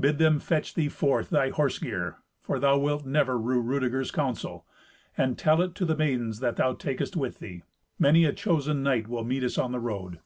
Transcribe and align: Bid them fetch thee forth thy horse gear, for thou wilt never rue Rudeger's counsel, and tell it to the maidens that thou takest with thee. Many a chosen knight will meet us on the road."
Bid 0.00 0.16
them 0.16 0.38
fetch 0.40 0.72
thee 0.72 0.88
forth 0.88 1.28
thy 1.28 1.50
horse 1.50 1.78
gear, 1.78 2.16
for 2.40 2.58
thou 2.58 2.78
wilt 2.78 3.04
never 3.04 3.36
rue 3.38 3.60
Rudeger's 3.60 4.10
counsel, 4.10 4.64
and 5.14 5.36
tell 5.38 5.60
it 5.60 5.74
to 5.74 5.84
the 5.84 5.94
maidens 5.94 6.40
that 6.40 6.56
thou 6.56 6.72
takest 6.72 7.16
with 7.18 7.38
thee. 7.38 7.64
Many 7.98 8.24
a 8.24 8.32
chosen 8.32 8.82
knight 8.82 9.08
will 9.08 9.24
meet 9.24 9.44
us 9.44 9.58
on 9.58 9.72
the 9.72 9.78
road." 9.78 10.20